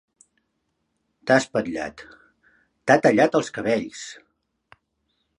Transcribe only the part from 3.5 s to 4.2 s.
cabells!